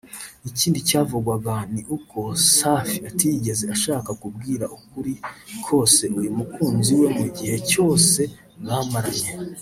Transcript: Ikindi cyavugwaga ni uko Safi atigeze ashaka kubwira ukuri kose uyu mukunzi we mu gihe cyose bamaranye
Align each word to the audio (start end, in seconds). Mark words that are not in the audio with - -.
Ikindi 0.49 0.79
cyavugwaga 0.89 1.55
ni 1.73 1.81
uko 1.97 2.19
Safi 2.55 2.97
atigeze 3.09 3.63
ashaka 3.75 4.09
kubwira 4.21 4.65
ukuri 4.77 5.13
kose 5.65 6.03
uyu 6.19 6.31
mukunzi 6.39 6.91
we 6.99 7.07
mu 7.19 7.27
gihe 7.37 7.55
cyose 7.71 8.21
bamaranye 8.65 9.31